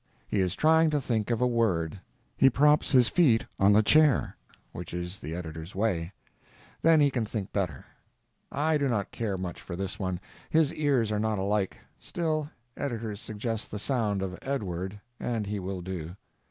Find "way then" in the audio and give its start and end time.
5.75-6.99